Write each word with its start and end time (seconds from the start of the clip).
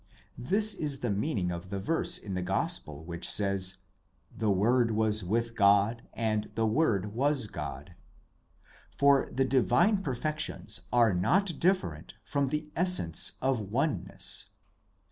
This 0.35 0.73
is 0.73 1.01
the 1.01 1.11
meaning 1.11 1.51
of 1.51 1.69
the 1.69 1.79
verse 1.79 2.17
in 2.17 2.33
the 2.33 2.41
Gospel 2.41 3.03
which 3.03 3.29
says: 3.31 3.75
'The 4.35 4.49
Word 4.49 4.89
was 4.89 5.23
with 5.23 5.55
God, 5.55 6.01
and 6.15 6.49
the 6.55 6.65
Word 6.65 7.13
was 7.13 7.45
God'; 7.45 7.93
for 8.97 9.29
the 9.31 9.45
divine 9.45 9.99
perfections 9.99 10.87
are 10.91 11.13
not 11.13 11.59
different 11.59 12.15
from 12.23 12.47
the 12.47 12.71
Essence 12.75 13.33
of 13.43 13.59
Oneness. 13.59 14.47